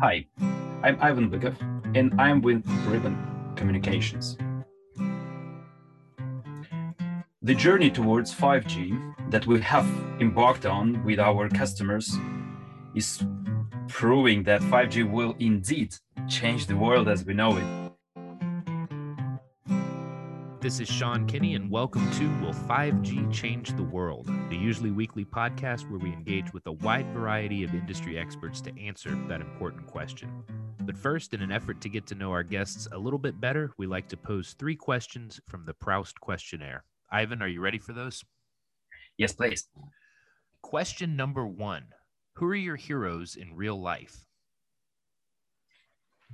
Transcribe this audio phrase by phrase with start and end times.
[0.00, 0.26] Hi,
[0.82, 1.56] I'm Ivan Bykov,
[1.96, 3.16] and I'm with Ribbon
[3.56, 4.36] Communications.
[7.40, 9.86] The journey towards 5G that we have
[10.20, 12.14] embarked on with our customers
[12.94, 13.24] is
[13.88, 15.96] proving that 5G will indeed
[16.28, 17.85] change the world as we know it.
[20.66, 25.24] This is Sean Kinney, and welcome to Will 5G Change the World, the usually weekly
[25.24, 29.86] podcast where we engage with a wide variety of industry experts to answer that important
[29.86, 30.42] question.
[30.80, 33.70] But first, in an effort to get to know our guests a little bit better,
[33.78, 36.82] we like to pose three questions from the Proust questionnaire.
[37.12, 38.24] Ivan, are you ready for those?
[39.18, 39.68] Yes, please.
[40.62, 41.84] Question number one
[42.32, 44.26] Who are your heroes in real life?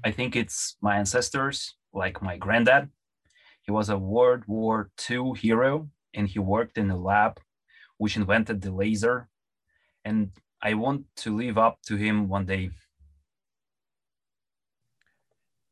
[0.03, 2.89] I think it's my ancestors, like my granddad,
[3.63, 7.41] he was a World War II hero and he worked in a lab
[7.97, 9.29] which invented the laser.
[10.05, 12.71] And I want to live up to him one day.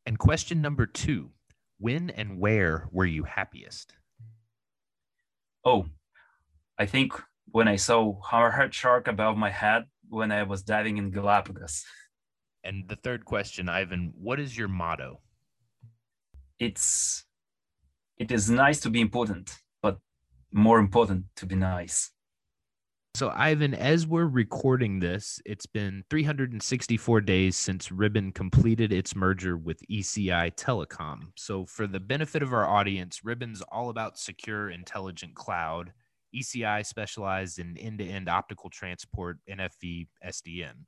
[0.06, 1.30] And question number two
[1.78, 3.94] When and where were you happiest?
[5.64, 5.86] Oh,
[6.78, 7.12] I think
[7.50, 11.84] when I saw hammerhead shark above my head when I was diving in Galapagos.
[12.64, 15.20] And the third question, Ivan, what is your motto?
[16.58, 17.24] It's
[18.20, 19.96] it is nice to be important, but
[20.52, 22.10] more important to be nice.
[23.14, 29.56] So, Ivan, as we're recording this, it's been 364 days since Ribbon completed its merger
[29.56, 31.32] with ECI Telecom.
[31.34, 35.92] So, for the benefit of our audience, Ribbon's all about secure, intelligent cloud.
[36.36, 40.84] ECI specialized in end to end optical transport, NFV, SDN.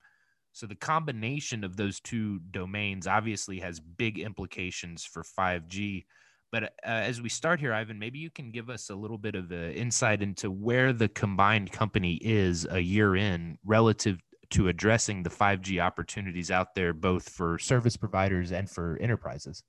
[0.52, 6.04] So, the combination of those two domains obviously has big implications for 5G.
[6.52, 9.34] But uh, as we start here, Ivan, maybe you can give us a little bit
[9.34, 14.18] of insight into where the combined company is a year in relative
[14.50, 19.62] to addressing the 5G opportunities out there, both for service providers and for enterprises.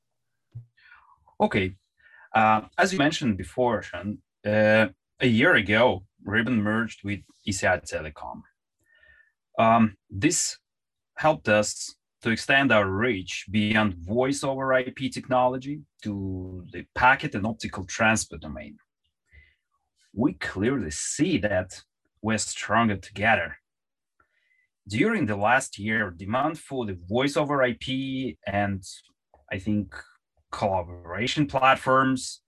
[1.40, 1.76] Okay.
[2.36, 4.88] Uh, as you mentioned before, Sean, uh,
[5.22, 8.42] a year ago, Ribbon merged with ECI Telecom.
[9.58, 10.58] Um, this
[11.16, 17.46] helped us to extend our reach beyond voice over IP technology to the packet and
[17.46, 18.78] optical transport domain.
[20.14, 21.84] We clearly see that
[22.22, 23.58] we're stronger together.
[24.88, 28.82] During the last year, demand for the voice over IP and
[29.52, 29.94] I think
[30.50, 32.42] collaboration platforms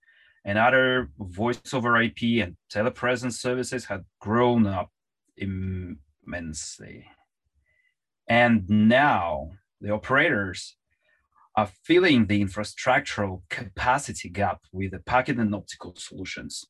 [0.46, 4.90] and other voice over IP and telepresence services had grown up
[5.36, 7.04] immensely.
[8.28, 9.50] And now
[9.86, 10.76] the operators
[11.54, 16.64] are filling the infrastructural capacity gap with the packet and optical solutions.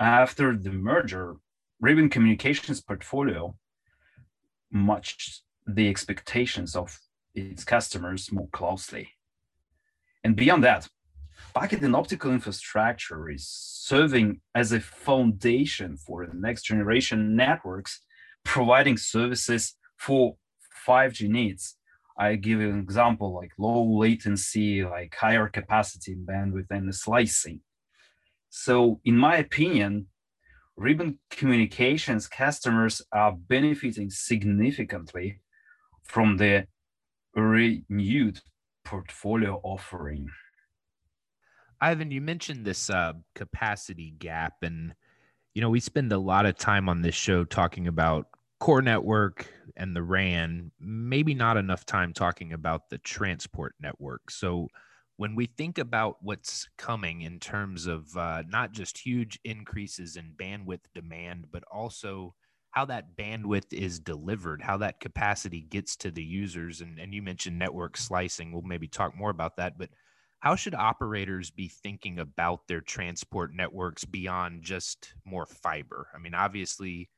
[0.00, 1.36] After the merger,
[1.80, 3.54] Ribbon Communications portfolio
[4.72, 6.98] matched the expectations of
[7.34, 9.10] its customers more closely.
[10.24, 10.88] And beyond that,
[11.54, 18.00] packet and optical infrastructure is serving as a foundation for the next generation networks,
[18.42, 20.36] providing services for
[20.86, 21.76] 5G needs.
[22.16, 27.60] I give you an example like low latency, like higher capacity bandwidth and slicing.
[28.50, 30.06] So in my opinion,
[30.76, 35.40] Ribbon Communications customers are benefiting significantly
[36.04, 36.66] from the
[37.34, 38.40] renewed
[38.84, 40.28] portfolio offering.
[41.80, 44.94] Ivan, you mentioned this uh, capacity gap, and
[45.54, 48.26] you know we spend a lot of time on this show talking about
[48.64, 54.30] core network and the RAN, maybe not enough time talking about the transport network.
[54.30, 54.68] So,
[55.18, 60.32] when we think about what's coming in terms of uh, not just huge increases in
[60.34, 62.34] bandwidth demand, but also
[62.70, 67.20] how that bandwidth is delivered, how that capacity gets to the users, and, and you
[67.20, 68.50] mentioned network slicing.
[68.50, 69.90] We'll maybe talk more about that, but
[70.38, 76.08] how should operators be thinking about their transport networks beyond just more fiber?
[76.14, 77.10] I mean, obviously,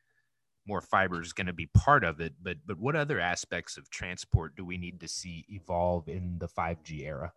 [0.66, 3.88] more fiber is going to be part of it but but what other aspects of
[3.90, 7.32] transport do we need to see evolve in the 5g era?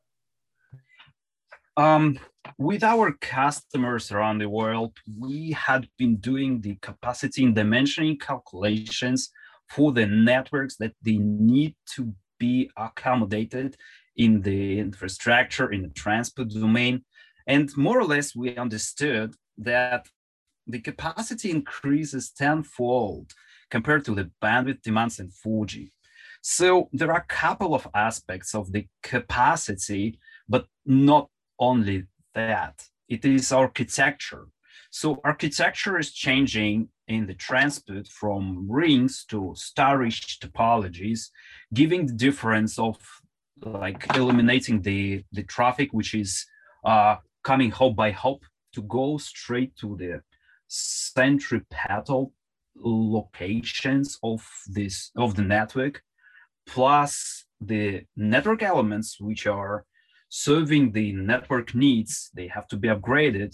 [1.77, 2.19] Um,
[2.57, 9.29] with our customers around the world we had been doing the capacity and dimensioning calculations
[9.69, 13.77] for the networks that they need to be accommodated
[14.15, 17.03] in the infrastructure in the transport domain.
[17.47, 20.07] And more or less we understood that
[20.69, 23.33] the capacity increases tenfold
[23.71, 25.89] compared to the bandwidth demands in 4G.
[26.41, 31.29] So there are a couple of aspects of the capacity, but not
[31.59, 32.05] only
[32.35, 32.85] that.
[33.07, 34.47] It is architecture.
[34.91, 41.29] So architecture is changing in the transport from rings to star-rich topologies,
[41.73, 42.97] giving the difference of
[43.61, 46.45] like eliminating the, the traffic, which is
[46.85, 48.39] uh, coming hop by hop
[48.73, 50.21] to go straight to the
[50.69, 52.31] centripetal
[52.75, 56.01] locations of this of the network
[56.65, 59.85] plus the network elements which are
[60.29, 63.53] serving the network needs they have to be upgraded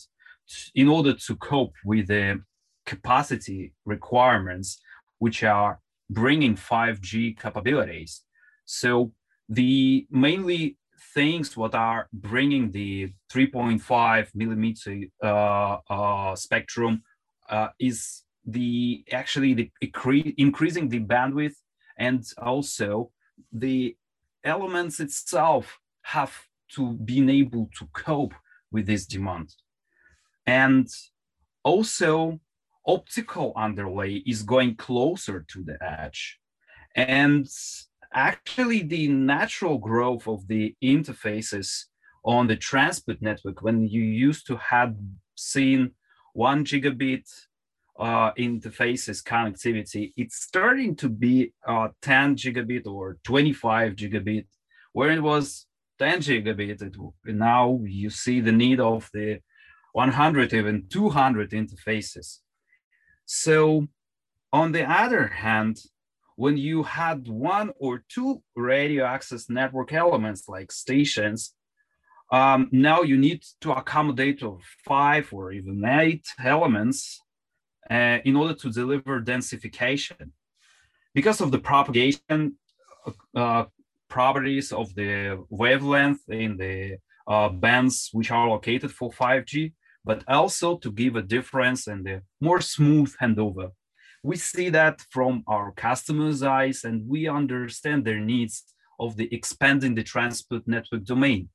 [0.76, 2.40] in order to cope with the
[2.86, 4.80] capacity requirements
[5.20, 5.80] which are
[6.10, 8.22] bringing 5g capabilities.
[8.66, 9.12] So
[9.50, 10.78] the mainly
[11.14, 17.04] things what are bringing the 3.5 millimeter uh, uh, spectrum
[17.50, 19.72] uh, is the actually the
[20.38, 21.56] increasing the bandwidth
[21.98, 23.12] and also
[23.52, 23.96] the
[24.44, 26.34] elements itself have
[26.76, 28.34] to be able to cope
[28.72, 29.50] with this demand.
[30.46, 30.88] And
[31.64, 32.40] also
[32.86, 36.40] optical underlay is going closer to the edge.
[36.96, 37.48] And
[38.16, 41.84] actually the natural growth of the interfaces
[42.24, 44.96] on the transport network when you used to have
[45.36, 45.92] seen
[46.34, 47.30] one gigabit
[48.00, 54.46] uh, interfaces connectivity, it's starting to be uh, 10 gigabit or 25 gigabit,
[54.94, 55.66] where it was
[56.00, 56.82] 10 gigabit.
[56.82, 56.96] It,
[57.26, 59.40] now you see the need of the
[59.94, 62.40] 100, even 200 interfaces.
[63.26, 63.88] So,
[64.52, 65.78] on the other hand,
[66.36, 71.54] when you had one or two radio access network elements like stations,
[72.32, 74.42] um, now you need to accommodate
[74.84, 77.22] five or even eight elements
[77.90, 80.32] uh, in order to deliver densification.
[81.14, 82.58] Because of the propagation
[83.36, 83.66] uh,
[84.10, 86.98] properties of the wavelength in the
[87.28, 89.74] uh, bands which are located for 5G,
[90.04, 93.72] but also to give a difference and a more smooth handover.
[94.25, 98.63] We see that from our customers' eyes and we understand their needs
[99.00, 101.50] of the expanding the transport network domain.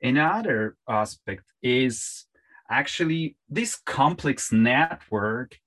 [0.00, 2.24] Another aspect is
[2.70, 5.58] actually this complex network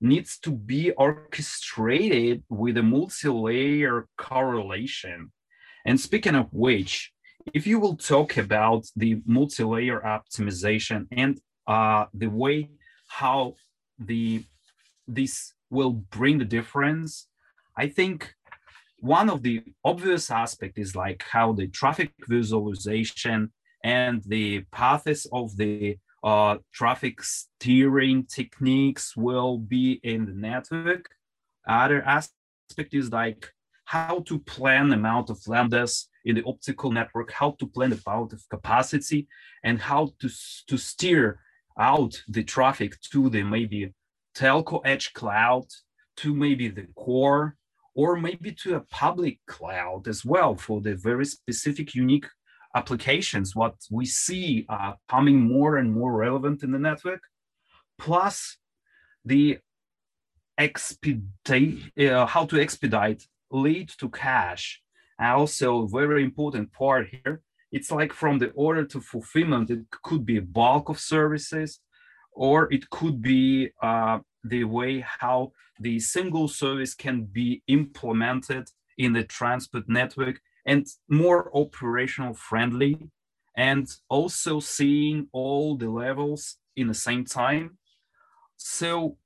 [0.00, 5.32] needs to be orchestrated with a multi-layer correlation.
[5.84, 7.10] And speaking of which,
[7.52, 12.70] if you will talk about the multi-layer optimization and uh, the way
[13.08, 13.56] how
[13.98, 14.44] the
[15.08, 17.28] this will bring the difference,
[17.76, 18.34] I think
[19.00, 25.56] one of the obvious aspect is like how the traffic visualization and the paths of
[25.56, 31.10] the uh, traffic steering techniques will be in the network.
[31.68, 33.52] Other aspect is like
[33.84, 38.32] how to plan amount of lambdas in the optical network, how to plan the amount
[38.32, 39.28] of capacity,
[39.62, 40.30] and how to,
[40.68, 41.40] to steer
[41.78, 43.92] out the traffic to the maybe
[44.36, 45.66] telco edge cloud,
[46.16, 47.56] to maybe the core,
[47.94, 52.26] or maybe to a public cloud as well for the very specific unique
[52.74, 57.20] applications, what we see uh, coming more and more relevant in the network,
[57.98, 58.56] plus
[59.24, 59.58] the
[60.58, 67.40] expedite, uh, how to expedite lead to cash—and also very important part here,
[67.70, 71.80] it's like from the order to fulfillment, it could be a bulk of services,
[72.34, 79.12] or it could be uh, the way how the single service can be implemented in
[79.12, 83.10] the transport network and more operational friendly
[83.56, 87.78] and also seeing all the levels in the same time.
[88.56, 89.16] So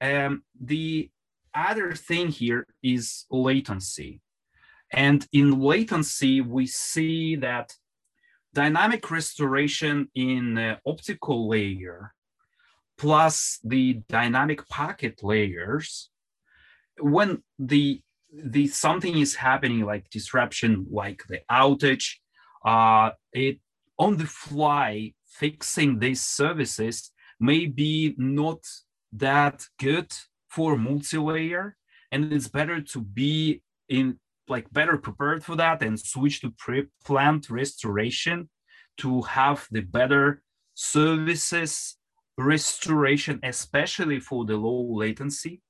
[0.00, 1.10] um, the
[1.54, 4.20] other thing here is latency.
[4.92, 7.74] And in latency, we see that
[8.54, 12.14] dynamic restoration in the optical layer
[12.98, 16.10] plus the dynamic packet layers,
[17.00, 18.02] when the
[18.32, 22.16] the something is happening like disruption like the outage
[22.64, 23.58] uh it
[23.98, 28.58] on the fly fixing these services may be not
[29.12, 30.12] that good
[30.48, 31.76] for multi-layer
[32.12, 37.50] and it's better to be in like better prepared for that and switch to pre-planned
[37.50, 38.48] restoration
[38.96, 40.42] to have the better
[40.74, 41.97] services
[42.38, 45.60] restoration especially for the low latency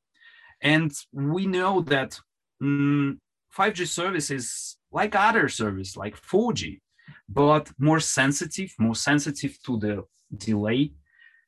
[0.60, 2.18] and we know that
[2.62, 3.16] mm,
[3.56, 6.80] 5G services like other service like 4G,
[7.28, 10.04] but more sensitive, more sensitive to the
[10.36, 10.92] delay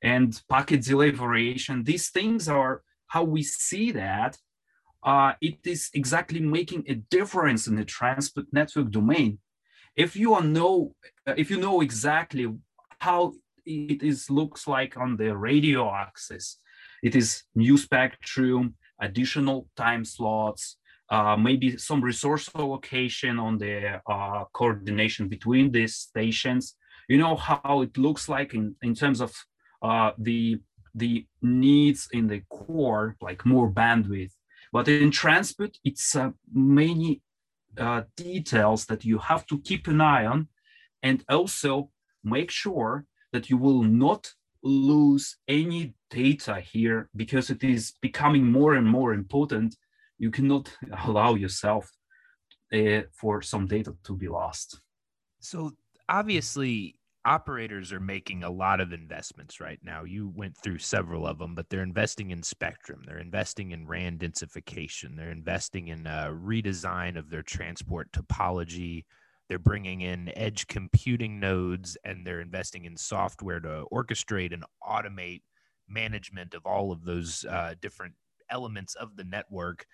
[0.02, 1.84] and packet delay variation.
[1.84, 4.38] These things are how we see that.
[5.02, 9.38] Uh, it is exactly making a difference in the transport network domain.
[9.96, 10.94] If you know,
[11.26, 12.46] if you know exactly
[12.98, 13.32] how
[13.70, 16.56] it is looks like on the radio access,
[17.02, 20.76] It is new spectrum, additional time slots,
[21.10, 26.76] uh, maybe some resource allocation on the uh, coordination between these stations.
[27.08, 29.32] You know how it looks like in, in terms of
[29.82, 30.60] uh, the
[30.94, 34.32] the needs in the core, like more bandwidth.
[34.72, 37.22] But in transport, it's uh, many
[37.78, 40.48] uh, details that you have to keep an eye on,
[41.02, 41.90] and also
[42.22, 44.32] make sure that you will not
[44.62, 49.76] lose any data here because it is becoming more and more important
[50.18, 50.70] you cannot
[51.06, 51.90] allow yourself
[52.72, 54.80] uh, for some data to be lost.
[55.40, 55.72] So
[56.08, 60.04] obviously, operators are making a lot of investments right now.
[60.04, 63.02] You went through several of them, but they're investing in spectrum.
[63.06, 65.16] They're investing in RAN densification.
[65.16, 69.04] They're investing in a redesign of their transport topology.
[69.50, 75.42] They're bringing in edge computing nodes and they're investing in software to orchestrate and automate
[75.88, 78.14] management of all of those uh, different
[78.49, 79.87] elements of the network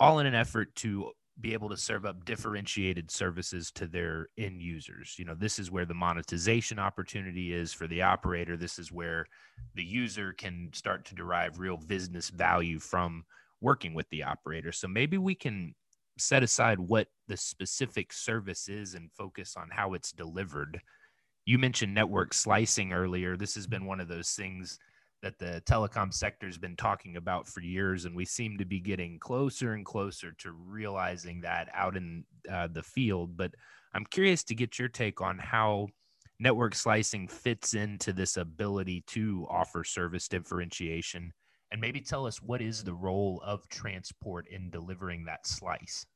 [0.00, 4.62] all in an effort to be able to serve up differentiated services to their end
[4.62, 5.16] users.
[5.18, 8.56] You know, this is where the monetization opportunity is for the operator.
[8.56, 9.26] This is where
[9.74, 13.24] the user can start to derive real business value from
[13.60, 14.72] working with the operator.
[14.72, 15.74] So maybe we can
[16.18, 20.80] set aside what the specific service is and focus on how it's delivered.
[21.44, 23.36] You mentioned network slicing earlier.
[23.36, 24.78] This has been one of those things
[25.22, 28.78] that the telecom sector has been talking about for years, and we seem to be
[28.78, 33.36] getting closer and closer to realizing that out in uh, the field.
[33.36, 33.54] But
[33.94, 35.88] I'm curious to get your take on how
[36.38, 41.32] network slicing fits into this ability to offer service differentiation,
[41.74, 46.06] and maybe tell us what is the role of transport in delivering that slice.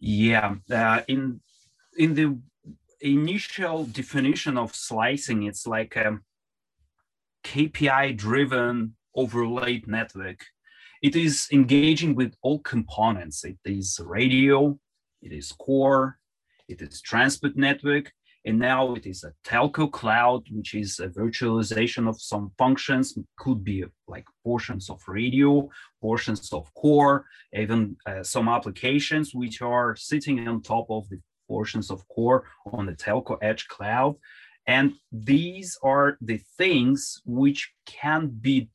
[0.00, 1.40] Yeah, uh, in
[1.96, 2.38] in the
[3.00, 6.18] initial definition of slicing, it's like a
[7.42, 10.44] KPI driven overlaid network.
[11.00, 13.46] It is engaging with all components.
[13.46, 14.78] It is radio,
[15.22, 16.18] it is core,
[16.68, 18.12] it is transport network,
[18.48, 23.62] and now it is a telco cloud, which is a virtualization of some functions, could
[23.62, 25.68] be like portions of radio,
[26.00, 31.90] portions of core, even uh, some applications which are sitting on top of the portions
[31.90, 34.16] of core on the telco edge cloud.
[34.66, 38.70] And these are the things which can be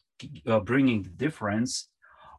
[0.46, 1.90] uh, bringing the difference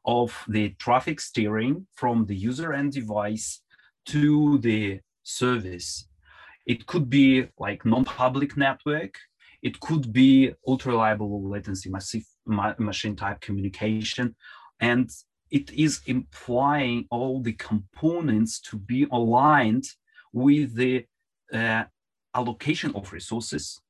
[0.05, 3.61] of the traffic steering from the user and device
[4.07, 6.07] to the service.
[6.67, 9.19] It could be like non-public network.
[9.63, 14.35] It could be ultra reliable latency massive ma machine type communication.
[14.81, 15.11] And
[15.51, 19.87] it is implying all the components to be aligned
[20.33, 21.07] with the
[21.53, 21.85] uh,
[22.35, 23.81] allocation of resources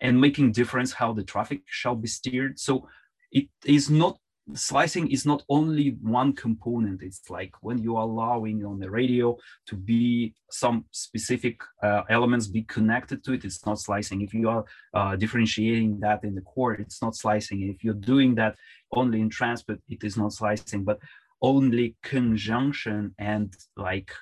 [0.00, 2.58] and making difference how the traffic shall be steered.
[2.58, 2.88] So
[3.32, 4.18] it is not
[4.54, 7.02] slicing is not only one component.
[7.02, 9.36] It's like when you are allowing on the radio
[9.66, 14.22] to be some specific uh, elements be connected to it, it's not slicing.
[14.22, 17.62] If you are uh, differentiating that in the core, it's not slicing.
[17.62, 18.56] If you're doing that
[18.92, 20.98] only in transport, it is not slicing, but
[21.42, 24.12] only conjunction and like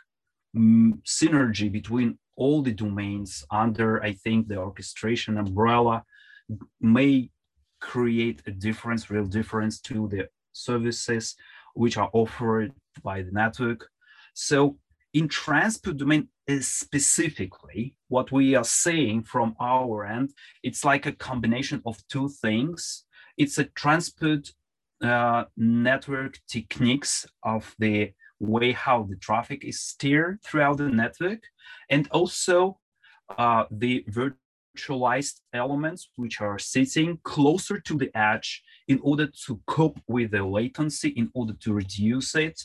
[0.56, 6.04] mm, synergy between all the domains under, I think, the orchestration umbrella
[6.80, 7.30] may
[7.92, 10.22] create a difference, real difference to the
[10.52, 11.36] services
[11.74, 12.72] which are offered
[13.02, 13.80] by the network.
[14.32, 14.78] So
[15.12, 16.28] in transport domain
[16.60, 23.04] specifically, what we are saying from our end, it's like a combination of two things.
[23.36, 24.44] It's a transport
[25.02, 31.42] uh, network techniques of the way how the traffic is steered throughout the network,
[31.88, 32.78] and also
[33.38, 34.04] uh, the
[34.74, 40.44] virtualized elements which are sitting closer to the edge in order to cope with the
[40.44, 42.60] latency, in order to reduce it,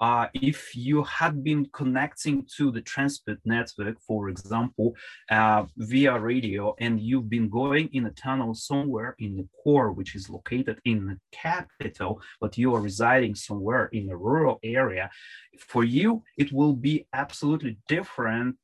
[0.00, 4.94] uh, if you had been connecting to the transport network, for example,
[5.30, 10.14] uh, via radio, and you've been going in a tunnel somewhere in the core, which
[10.14, 15.10] is located in the capital, but you are residing somewhere in a rural area,
[15.58, 18.56] for you, it will be absolutely different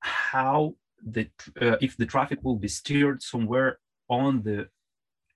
[0.00, 0.74] how
[1.06, 1.28] the
[1.60, 3.78] uh, if the traffic will be steered somewhere
[4.08, 4.68] on the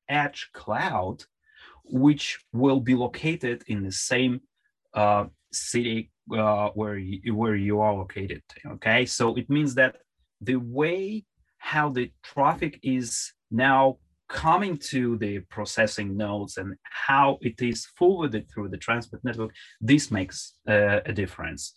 [0.09, 1.25] edge cloud,
[1.85, 4.40] which will be located in the same
[4.95, 8.42] uh, city uh, where you, where you are located.
[8.66, 9.97] Okay, so it means that
[10.40, 11.25] the way
[11.59, 18.50] how the traffic is now coming to the processing nodes and how it is forwarded
[18.50, 21.75] through the transport network, this makes uh, a difference.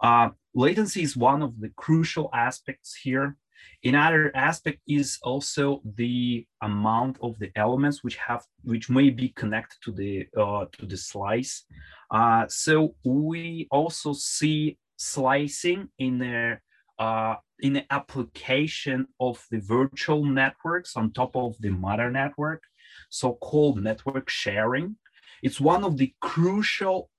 [0.00, 3.36] Uh, latency is one of the crucial aspects here.
[3.84, 9.78] Another aspect is also the amount of the elements which have which may be connected
[9.82, 11.64] to the uh, to the slice.
[12.10, 16.58] Uh, so we also see slicing in the
[16.98, 22.62] uh, in the application of the virtual networks on top of the mother network,
[23.10, 24.96] so-called network sharing.
[25.42, 27.10] It's one of the crucial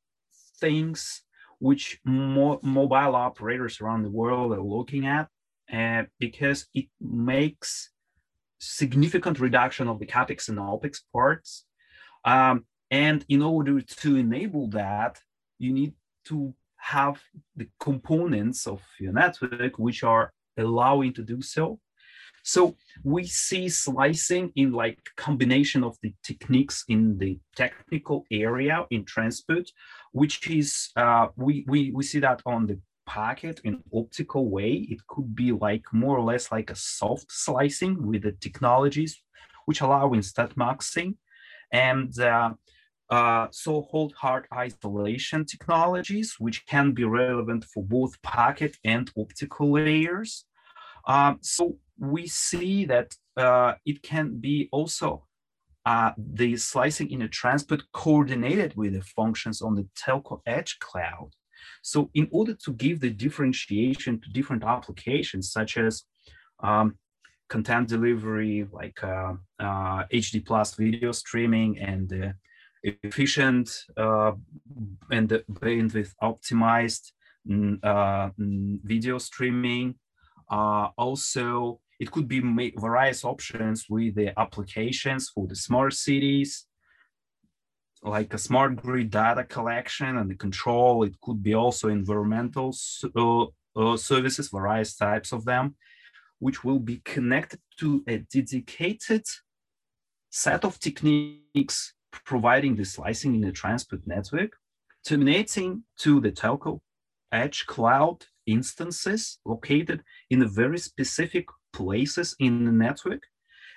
[0.60, 1.22] things
[1.60, 5.28] which mo mobile operators around the world are looking at
[5.74, 7.92] uh, because it makes
[8.60, 11.66] significant reduction of the capex and opex parts.
[12.26, 15.20] Um, and in order to enable that,
[15.60, 15.94] you need
[16.26, 17.22] to have
[17.56, 21.80] the components of your network which are allowing to do so.
[22.44, 29.04] So we see slicing in like combination of the techniques in the technical area in
[29.04, 29.70] transport,
[30.18, 34.72] which is uh, we, we we see that on the packet in optical way.
[34.94, 39.14] It could be like more or less like a soft slicing with the technologies
[39.66, 41.16] which allow instead muxing
[41.72, 42.52] and uh,
[43.10, 50.46] uh, so-called hard isolation technologies, which can be relevant for both packet and optical layers.
[51.08, 55.27] Um, so we see that uh, it can be also
[55.88, 61.29] uh, the slicing in a transport coordinated with the functions on the telco edge cloud.
[61.82, 66.03] So in order to give the differentiation to different applications, such as
[66.62, 66.98] um,
[67.48, 72.34] content delivery, like uh, uh, HD plus video streaming and
[72.84, 74.34] efficient uh,
[75.10, 77.13] and the bandwidth optimized
[77.50, 79.96] mm, uh, mm, video streaming.
[80.51, 82.39] Uh, also, it could be
[82.77, 86.68] various options with the applications for the smart cities,
[88.04, 91.04] like a smart grid data collection and the control.
[91.04, 92.75] It could be also environmental
[93.16, 95.75] uh, uh, services, various types of them,
[96.39, 99.25] which will be connected to a dedicated
[100.30, 101.94] set of techniques
[102.25, 104.51] providing the slicing in the transport network,
[105.04, 106.80] terminating to the telco
[107.32, 111.45] edge cloud instances located in a very specific
[111.82, 113.24] places in the network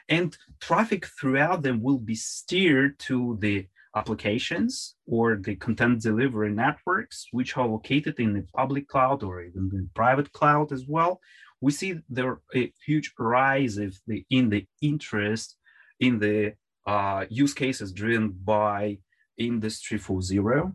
[0.09, 0.37] and
[0.69, 7.57] traffic throughout them will be steered to the applications or the content delivery networks which
[7.57, 11.21] are located in the public cloud or even the private cloud as well.
[11.61, 15.57] We see there a huge rise the in the interest
[15.99, 16.55] in the
[16.87, 18.99] uh, use cases driven by
[19.37, 20.75] Industry 4.0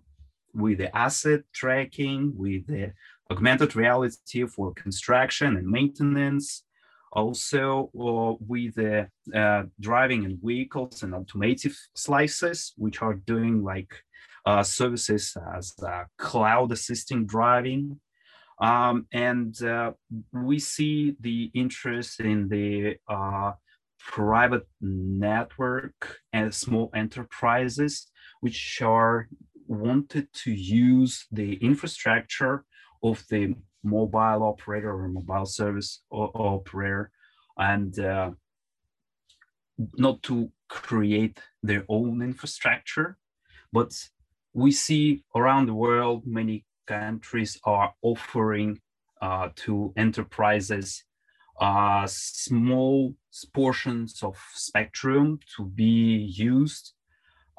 [0.54, 2.94] with the asset tracking, with the
[3.32, 6.64] augmented reality for construction and maintenance,
[7.16, 13.94] also uh, with the uh, driving and vehicles and automotive slices, which are doing like
[14.46, 18.00] uh, services as uh, cloud assisting driving.
[18.62, 19.94] Um, and uh,
[20.32, 23.54] we see the interest in the uh,
[24.00, 28.08] private network and small enterprises
[28.42, 29.28] which are
[29.68, 32.64] wanted to use the infrastructure
[33.04, 37.12] of the mobile operator or mobile service operator
[37.58, 38.32] and uh,
[39.98, 43.18] not to create their own infrastructure
[43.72, 43.92] but
[44.54, 48.80] we see around the world many countries are offering
[49.22, 51.04] uh, to enterprises
[51.60, 53.14] uh, small
[53.54, 56.94] portions of spectrum to be used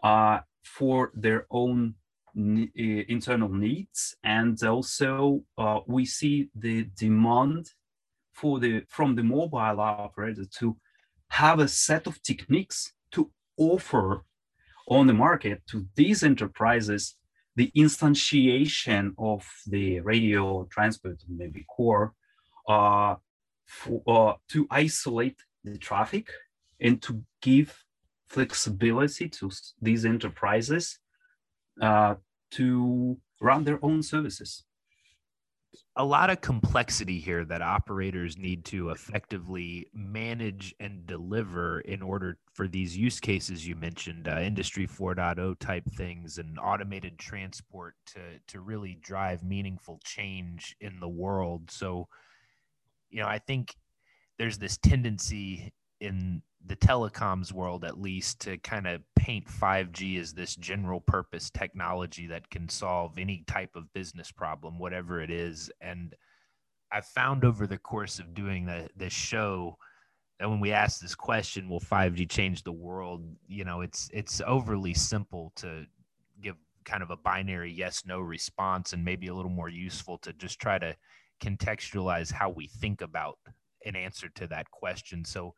[0.02, 1.94] uh, for their own
[2.36, 7.70] internal needs and also uh, we see the demand
[8.32, 10.76] for the from the mobile operator to
[11.28, 14.24] have a set of techniques to offer
[14.88, 17.16] on the market to these enterprises
[17.56, 22.12] the instantiation of the radio transport maybe core
[22.68, 23.14] uh,
[23.64, 26.28] for, uh, to isolate the traffic
[26.80, 27.82] and to give
[28.28, 30.98] flexibility to these enterprises
[31.80, 34.64] to run their own services.
[35.96, 42.38] A lot of complexity here that operators need to effectively manage and deliver in order
[42.54, 48.20] for these use cases you mentioned, uh, Industry 4.0 type things, and automated transport to
[48.48, 51.70] to really drive meaningful change in the world.
[51.70, 52.08] So,
[53.10, 53.74] you know, I think
[54.38, 60.32] there's this tendency in the telecoms world at least to kind of paint 5G as
[60.32, 65.70] this general purpose technology that can solve any type of business problem whatever it is
[65.80, 66.14] and
[66.92, 69.76] I found over the course of doing the this show
[70.38, 74.40] that when we ask this question will 5G change the world you know it's it's
[74.46, 75.84] overly simple to
[76.42, 80.32] give kind of a binary yes no response and maybe a little more useful to
[80.32, 80.96] just try to
[81.40, 83.38] contextualize how we think about
[83.84, 85.24] an answer to that question.
[85.24, 85.54] So,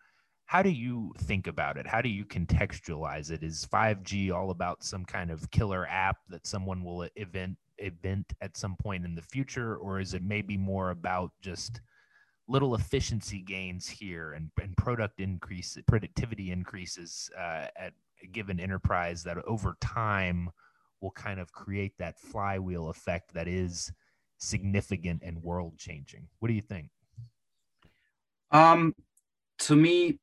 [0.48, 1.86] how do you think about it?
[1.86, 3.42] How do you contextualize it?
[3.42, 8.56] Is 5G all about some kind of killer app that someone will event event at
[8.56, 11.82] some point in the future, or is it maybe more about just
[12.48, 19.22] little efficiency gains here and, and product increase productivity increases uh, at a given enterprise
[19.24, 20.48] that over time
[21.02, 23.92] will kind of create that flywheel effect that is
[24.38, 26.88] significant and world changing what do you think
[28.50, 28.94] um
[29.58, 30.18] to me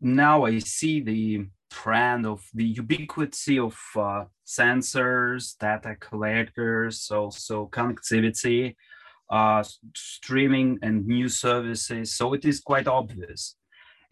[0.00, 8.74] now i see the trend of the ubiquity of uh, sensors data collectors also connectivity
[9.30, 12.14] uh, streaming and new services.
[12.14, 13.56] So it is quite obvious.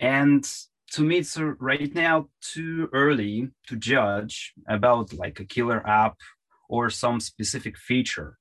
[0.00, 0.44] And
[0.92, 6.16] to me, it's right now too early to judge about like a killer app
[6.68, 8.38] or some specific feature.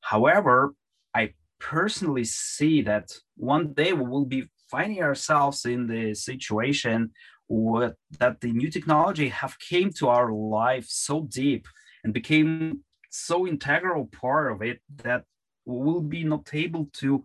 [0.00, 0.74] However,
[1.14, 6.98] I personally see that one day we will be finding ourselves in the situation
[7.46, 11.66] what, that the new technology have came to our life so deep
[12.02, 12.80] and became
[13.10, 15.24] so integral part of it that
[15.66, 17.24] we'll be not able to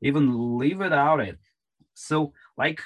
[0.00, 0.24] even
[0.58, 1.38] live without it.
[1.94, 2.80] So, like,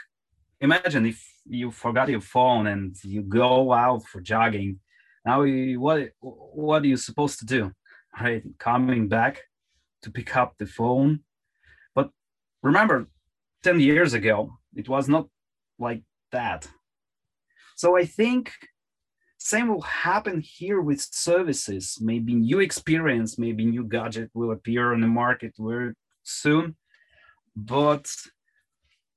[0.60, 4.80] imagine if you forgot your phone and you go out for jogging.
[5.24, 5.44] Now,
[5.84, 7.72] what what are you supposed to do?
[8.20, 9.42] Right, coming back
[10.02, 11.20] to pick up the phone.
[11.94, 12.10] But
[12.62, 13.08] remember,
[13.62, 15.28] ten years ago, it was not
[15.78, 16.68] like that.
[17.76, 18.52] So I think
[19.38, 21.98] same will happen here with services.
[22.00, 25.94] Maybe new experience, maybe new gadget will appear on the market very
[26.24, 26.76] soon.
[27.56, 28.10] But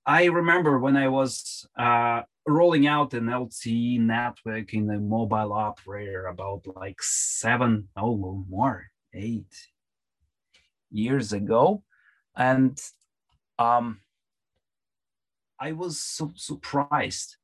[0.06, 6.28] I remember when I was uh, rolling out an LTE network in a mobile operator
[6.28, 9.54] about like seven, oh, more, eight
[10.92, 11.84] years ago.
[12.36, 12.80] And
[13.60, 14.02] um,
[15.62, 17.38] I was so surprised.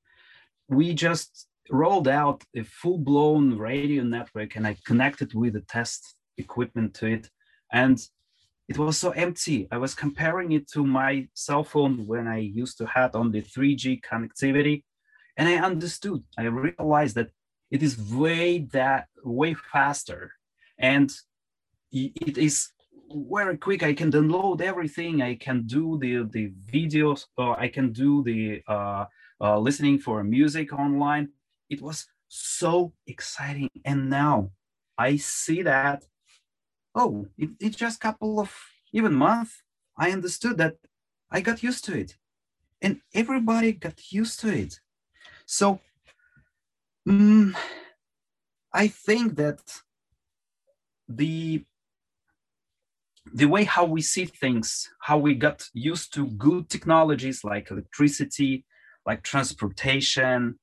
[0.67, 6.95] We just rolled out a full-blown radio network and I connected with the test equipment
[6.95, 7.29] to it.
[7.71, 8.01] And
[8.67, 9.67] it was so empty.
[9.71, 14.01] I was comparing it to my cell phone when I used to have only 3G
[14.01, 14.83] connectivity.
[15.37, 17.29] And I understood, I realized that
[17.69, 20.31] it is way that way faster.
[20.79, 21.11] And
[21.91, 22.69] it is
[23.09, 23.83] very quick.
[23.83, 25.21] I can download everything.
[25.21, 29.05] I can do the, the videos, or I can do the uh,
[29.39, 31.29] uh, listening for music online
[31.69, 33.69] it was so exciting.
[33.85, 34.51] And now
[34.97, 36.05] I see that,
[36.95, 38.53] oh, it, it's just a couple of
[38.91, 39.61] even months.
[39.97, 40.75] I understood that
[41.31, 42.15] I got used to it.
[42.81, 44.79] And everybody got used to it.
[45.45, 45.79] So
[47.07, 47.55] um,
[48.73, 49.59] I think that
[51.09, 51.65] the
[53.37, 58.65] the way how we see things, how we got used to good technologies like electricity,
[59.05, 60.57] like transportation,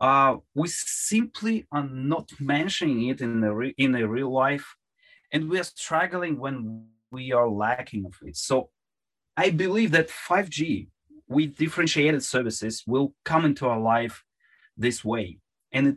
[0.00, 4.66] uh, we simply are not mentioning it in the re- in a real life,
[5.30, 8.36] and we are struggling when we are lacking of it.
[8.36, 8.70] So,
[9.36, 10.88] I believe that 5G
[11.28, 14.24] with differentiated services will come into our life
[14.74, 15.38] this way,
[15.70, 15.96] and it,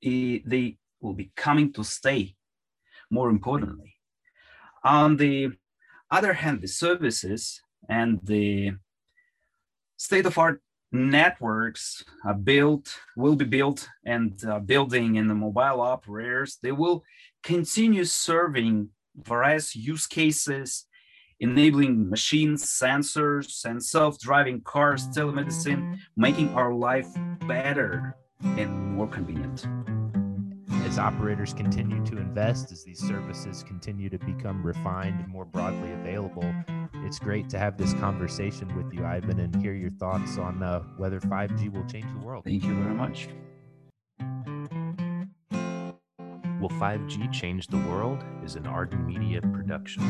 [0.00, 2.34] it, they will be coming to stay.
[3.10, 3.93] More importantly,
[4.84, 5.50] on the
[6.10, 8.72] other hand, the services and the
[9.96, 10.60] state of art
[10.92, 17.02] networks uh, built will be built and uh, building in the mobile operators they will
[17.42, 20.86] continue serving various use cases
[21.40, 27.08] enabling machines sensors and self-driving cars telemedicine making our life
[27.48, 28.16] better
[28.56, 29.66] and more convenient
[30.84, 35.92] as operators continue to invest as these services continue to become refined and more broadly
[35.92, 36.54] available
[37.04, 40.80] it's great to have this conversation with you, Ivan, and hear your thoughts on uh,
[40.96, 42.44] whether 5G will change the world.
[42.44, 43.28] Thank you very much.
[46.60, 50.02] Will 5G Change the World is an Arden Media production.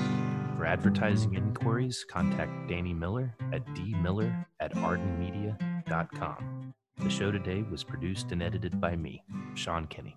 [0.56, 6.74] For advertising inquiries, contact Danny Miller at dmiller at ardenmedia.com.
[6.98, 9.24] The show today was produced and edited by me,
[9.56, 10.16] Sean Kinney.